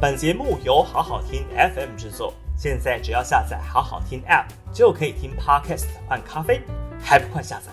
[0.00, 6.62] 本节目由好好听 FM 制作，现在只要下载好好听 App 就可以听 Podcast 换咖啡，
[7.02, 7.72] 还不快下载？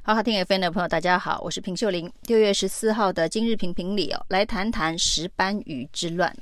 [0.00, 2.10] 好好听 FM 的朋友，大家好，我是平秀玲。
[2.22, 6.34] 六月十四号的今日评评里哦，来谈谈石斑鱼之乱。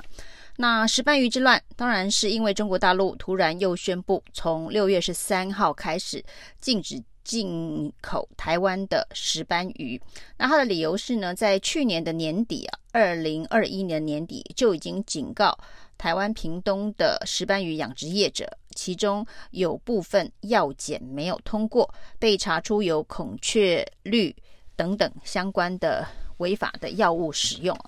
[0.56, 6.24] 那石斑鱼之乱，当然是因为中国大陆突然又宣布，从六月十三号开始
[6.60, 7.02] 禁止。
[7.28, 10.00] 进口台湾的石斑鱼，
[10.38, 15.54] 那它的理由是呢，在去年的年底啊，二零二一年年底就已经警告
[15.98, 24.34] 台湾屏东的石斑鱼养殖业者，其中有部分药检没有通过，被查出有孔雀绿
[24.74, 26.08] 等等相关的
[26.38, 27.78] 违法的药物使用，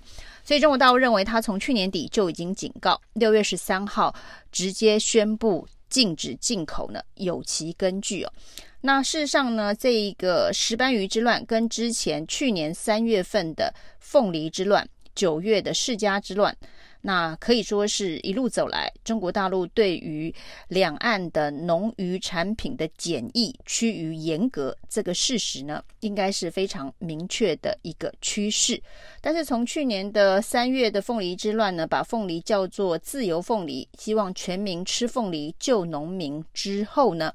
[0.44, 4.14] 所以中国大陆认为，他从去年底就已经警告，六月十三号
[4.52, 8.32] 直接宣布禁止进口呢，有其根据哦。
[8.80, 16.56] 那事实上呢，这一个石斑鱼之乱跟之前去年三月份的凤梨之乱、九月的释迦之乱，
[17.02, 20.34] 那可以说是一路走来，中国大陆对于
[20.68, 28.80] 两岸的农渔产品的检疫趋于严格，这个事实呢，应该是非常明确的一个趋势。
[29.22, 37.32] 但是从去年的三月的凤梨之乱呢，把凤梨叫做自由凤梨，希望全民吃凤梨救农民之后呢，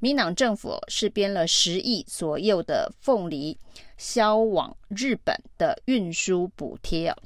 [0.00, 3.58] 民党政府是编了十亿左右的凤梨
[3.98, 7.16] 销往日本的运输补贴哦。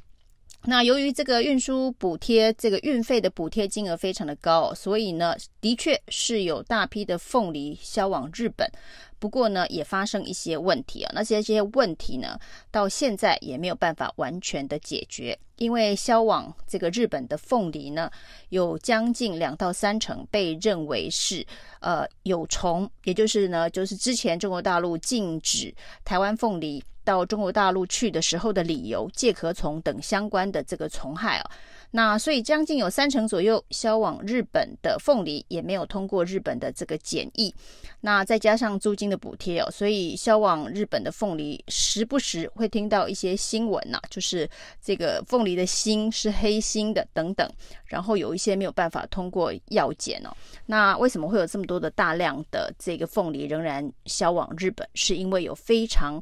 [0.66, 8.70] 那由于这个运输补贴，这个运费的补贴金额非常的高，所以呢，的确是有大批的凤梨销往日本。
[9.18, 11.12] 不过呢，也发生一些问题啊。
[11.14, 12.38] 那些这些问题呢，
[12.70, 18.10] 到现在也没有办法完全的解决，因为销往这个日本的凤梨呢，
[18.48, 21.46] 有将近两到三成被认为是
[21.80, 25.72] 呃有虫，也就是呢，就是之前中国大陆禁止
[26.02, 31.50] 台湾凤梨到中国大陆去的时候的理由，介壳虫等相关的这个虫害啊。
[31.92, 37.54] 那所以将近有三成左右销往日本的凤梨也没有通过日本的这个检疫，
[38.02, 44.48] 那再加上租金的补贴哦，所以销往日本的凤梨时不时会听到一些新闻呐、啊，就是
[44.80, 47.50] 这个凤梨的心是黑心的等等，
[47.86, 50.30] 然后有一些没有办法通过药检哦。
[50.66, 54.88] 那为什么会有这么多的大量的这个凤梨仍然销往日本？
[54.94, 56.20] 是因为有非常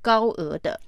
[0.00, 0.80] 高额的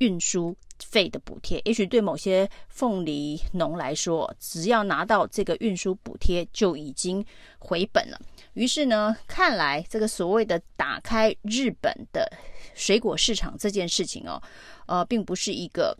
[0.00, 7.24] 运输费的补贴，也许对某些凤梨农来说，只要拿到这个运输补贴就已经
[7.58, 8.20] 回本了。
[8.54, 12.30] 于是呢，看来这个所谓的打开日本的
[12.74, 14.42] 水果市场这件事情哦，
[14.86, 15.96] 呃，并不是一个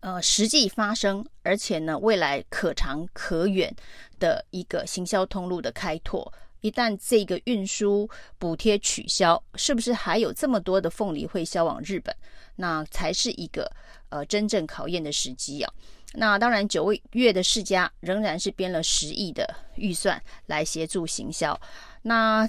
[0.00, 3.74] 呃实际发生，而且呢，未来可长可远
[4.20, 6.30] 的一个行销通路的开拓。
[6.60, 8.08] 一旦这个运输
[8.38, 12.14] 补贴取消，是不是还有这么多的凤梨会销往日本？
[12.56, 13.70] 那才是一个
[14.08, 15.72] 呃真正考验的时机啊。
[16.16, 21.60] 那当然，九月的世家仍然是编了十亿的预算来协助行销。
[22.02, 22.48] 那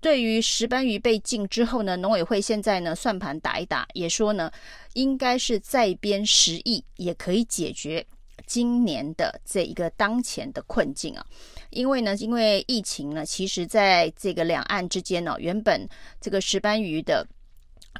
[0.00, 4.50] 对于石斑鱼被禁之后呢，农委会现在呢算盘打一打，也说呢
[4.92, 8.06] 应该是再编十亿也可以解决
[8.46, 11.24] 今年的这一个当前的困境啊。
[11.70, 15.88] 因为呢，因为疫情呢，其实在这个两岸之间呢、哦，原本
[16.20, 17.26] 这个石斑鱼的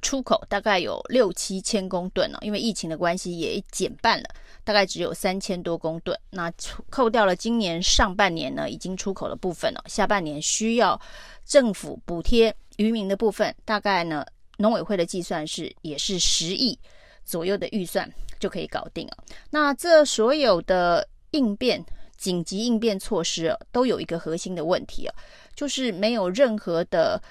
[0.02, 4.28] 出口大概有六七千公吨、哦，因为疫情的关系也减半了，
[4.64, 6.18] 大概只有三千多公吨。
[6.30, 6.52] 那
[6.90, 11.00] 扣掉了今年上半年呢已经出口的部分了、哦，下半年需要
[11.44, 14.24] 政府补贴渔民的部分，大概呢
[14.58, 16.78] 农委会的计算是也是十亿
[17.24, 19.16] 左右的预算就可以搞定了。
[19.50, 21.84] 那这所有的应变。
[22.18, 25.14] 紧急应变措施啊，都有一个核心的问题啊，
[25.54, 27.22] 就是没有任何的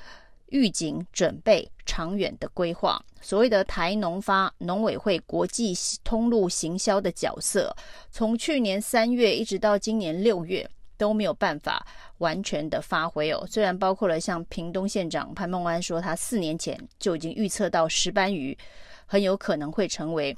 [0.55, 3.03] 预警准备、长远的规划。
[3.19, 7.75] 所谓的台农发农委会国际通路行销的角色，
[8.09, 10.65] 从去年三月一直到今年六月
[10.95, 11.85] 都没有办法
[12.19, 13.45] 完全的发挥哦。
[13.51, 18.57] 虽然包括了像屏东县长潘孟安说，他四年前就已经预测到石斑鱼
[19.05, 20.35] 很有可能会成为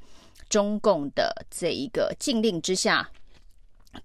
[0.49, 3.07] 中共的这一个禁令之下。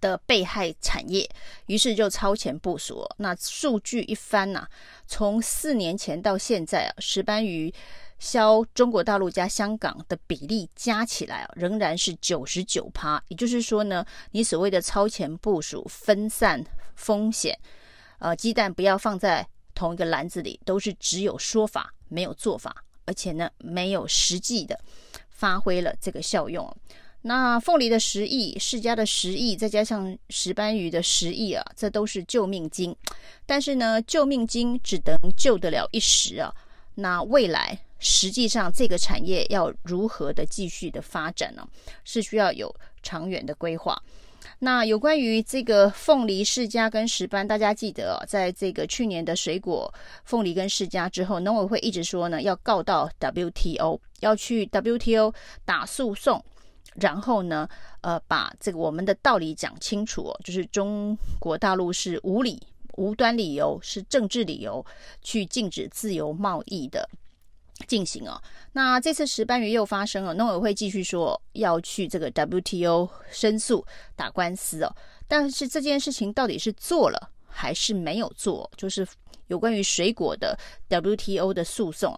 [0.00, 1.28] 的被害产业，
[1.66, 3.06] 于是就超前部署。
[3.18, 4.68] 那数据一翻呐、啊，
[5.06, 7.72] 从四年前到现在啊，石斑鱼
[8.18, 13.22] 销中国大陆加香港的比例加起来啊，仍然是九十九趴。
[13.28, 17.58] 也就是说呢，你所谓的超前部署、分散风险，
[18.18, 24.78] 呃，鸡蛋不要放在同一个篮子里，都是只有说法没有做法，而且呢，没有实际的
[25.30, 26.76] 发挥了这个效用。
[27.22, 32.94] 那凤梨的十亿，释迦的十亿，再加上石斑鱼的十亿啊，这都是救命金。
[33.46, 36.52] 但是呢，救命金只能救得了一时啊。
[36.96, 41.66] 那未来实际上这个产业要如何的继续的发展呢？
[42.04, 43.96] 是需要有长远的规划。
[44.58, 49.92] 那有关于这个凤梨、释迦跟石斑，大家记得哦，在这个去年的水果
[50.25, 55.32] 凤梨跟释迦之后，农委会一直说呢，要告到 WTO，要去 WTO
[55.64, 56.44] 打诉讼，
[56.94, 57.68] 然后呢，
[58.00, 62.60] 呃，把这个我们的道理讲清楚哦，就是中国大陆是无理、
[62.96, 64.84] 无端理由，是政治理由
[65.22, 67.08] 去禁止自由贸易的。
[67.88, 68.40] 进行哦，
[68.74, 73.84] 那这次石斑鱼又发生了，农委会继续说要去这个 WTO 申诉
[74.14, 74.94] 打官司哦，
[75.26, 78.70] 但是这件事情到底是做了还是没有做？
[78.76, 79.04] 就是
[79.48, 80.58] 有关于水果的
[80.88, 82.16] WTO 的诉讼。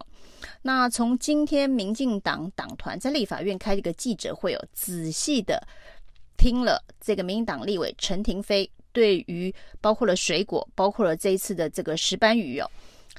[0.62, 5.66] 那从今天民进党党团在立法院开了一个记者会哦，仔细的
[6.36, 12.70] 听了这个民进党立委陈亭飞对于包括了水果，包括了这一次的这个石斑鱼哦。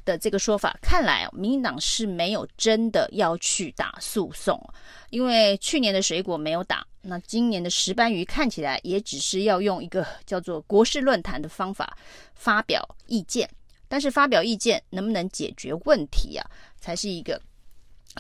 [0.04, 4.62] 的这个说法，看来哦，民进党是没有真的要去打诉讼，
[5.10, 11.98] 因为去年的水果没有打，那今年的石斑鱼看起来也只是要用一个叫做国事论坛的方法
[12.36, 13.50] 发表意见，
[13.88, 16.46] 但是发表意见能不能解决问题啊，
[16.80, 17.42] 才是一个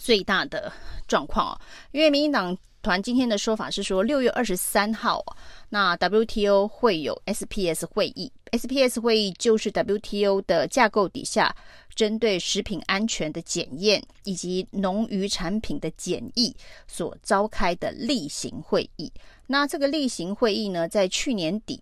[0.01, 0.71] 最大的
[1.07, 2.57] 状况啊，因为民进党。
[2.85, 5.25] 团今天的说法是说，六月二十三号，
[5.69, 8.31] 那 WTO 会有 SPS 会议。
[8.51, 11.55] SPS 会议就是 WTO 的架构底下，
[11.95, 19.11] 针对食品安全的检验以及农渔产品的检疫所召开的例行会议。
[19.47, 21.81] 那这个例行会议呢，在去年底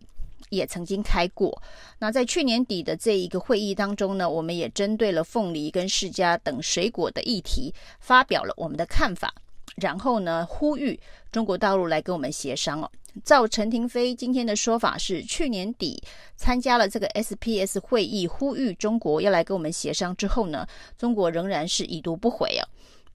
[0.49, 1.61] 也曾经开过。
[1.99, 9.33] 那在去年底的这一个会议当中呢，我们也针对了凤梨跟释迦等水果的议题，发表了我们的看法。
[9.77, 10.99] 然后呢，呼吁
[11.31, 12.91] 中国大陆来跟我们协商哦。
[13.23, 16.01] 照陈廷妃今天的说法是，去年底
[16.35, 20.67] 参加了这个 SPS 会议，呼吁中国要来跟我们协商之后呢，
[20.97, 22.67] 中国仍然是已读不回啊，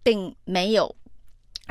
[0.02, 0.92] 并没有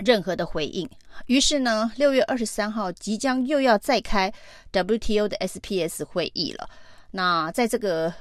[0.06, 0.90] 任何的回应。
[1.26, 4.32] 于是呢，六月二十三号即将又要再开
[4.72, 6.70] WTO 的 SPS 会议了。
[7.12, 8.14] 那在这个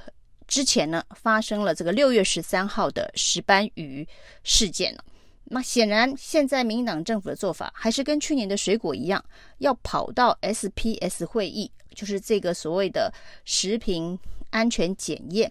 [0.47, 4.07] 之前呢，发生了这个六月十三号的石斑鱼
[4.43, 5.03] 事件了。
[5.49, 9.23] 那显然，现在民进党政府的做法还是跟去年的水果一样，
[9.59, 13.13] 要跑到 SPS 会议，就是这个所谓的
[13.45, 14.19] 食品
[14.49, 15.49] 安全检验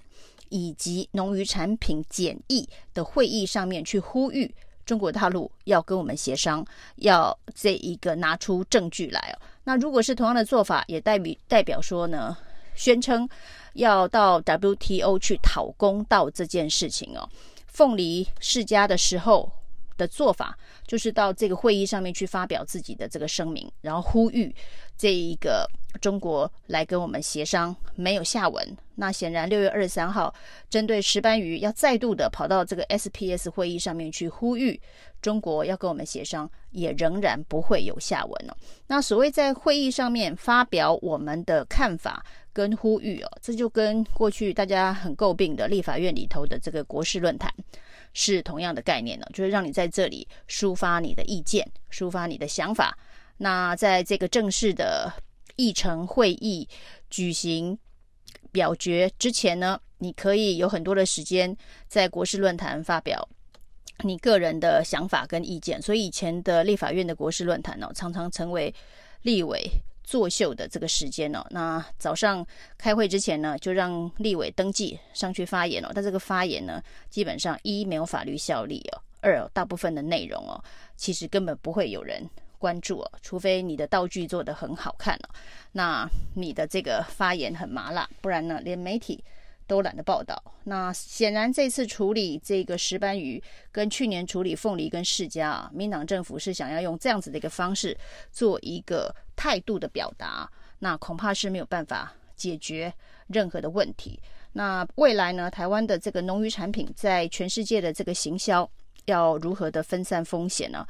[0.50, 4.54] 以及农渔产品检疫的会议上面去呼吁
[4.86, 6.64] 中国大陆要跟我们协商，
[6.96, 9.36] 要这一个拿出证据来哦。
[9.64, 12.34] 那如果是同样的做法，也代表代表说呢，
[12.74, 13.28] 宣称
[13.74, 17.28] 要到 WTO 去讨公道这件事情哦。
[17.66, 19.52] 凤梨世家的时候。
[19.96, 20.56] 的做法
[20.86, 24.54] 就是到这个会议上面去发表自己的这个声明，然后呼吁
[24.96, 25.68] 这一个
[26.00, 28.76] 中国来跟我们协商，没有下文。
[28.98, 30.34] 那显然六月二十三号
[30.70, 34.80] 针对石斑鱼要再度的跑到这个 SPS 会议上面去呼吁
[35.20, 38.56] 中国要跟我们协商，也仍然不会有下文了。
[38.86, 47.52] 那所谓在会议上面发表我们的看法跟呼吁哦，这就跟过去大家很诟病的立法院里头的这个国事论坛。
[48.18, 52.96] 是同样的概念呢，就是让你在这里抒发你的意见，抒发你的想法。
[53.36, 55.12] 那在这个正式的
[55.56, 56.66] 议程会议
[57.10, 57.78] 举行
[58.50, 61.54] 表决之前呢，你可以有很多的时间
[61.86, 63.28] 在国事论坛发表
[64.02, 65.80] 你个人的想法跟意见。
[65.82, 68.74] 所以以前的立法院的国事论坛呢，常常成为
[69.20, 69.70] 立委。
[70.06, 72.46] 作秀的这个时间哦，那早上
[72.78, 75.90] 开会之前呢，就让立委登记上去发言哦。
[75.92, 80.62] 但这个发言呢，基本上一没有法律效力哦，二大部分的内容哦，
[80.96, 82.24] 其实根本不会有人
[82.56, 85.28] 关注哦，除非你的道具做得很好看哦，
[85.72, 89.22] 那你的这个发言很麻辣，不然呢，连媒体。
[89.68, 90.40] 都懒得报道。
[90.62, 97.98] 那显然这次处理这个石斑鱼，跟去年处理凤梨跟释迦啊，民党政府是想要用这样子的一个方式
[98.30, 100.50] 做一个态度的表达。
[100.78, 102.92] 那恐怕是没有办法解决
[103.28, 104.18] 任何的问题。
[104.52, 108.68] 那未来呢，台湾的这个农渔产品在全世界的这个行销。
[109.06, 110.84] 要如何的分散风险呢？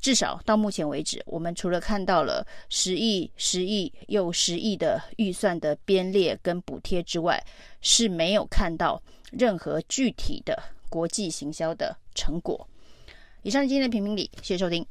[0.00, 7.40] 至少到目前为止，我们除了看到了十亿、十亿又十亿的预算的编列跟补贴之外，
[7.80, 12.66] 是没有看到任何具体的国际行销的成果。
[13.42, 14.84] 以上今天的评评理，谢谢收听。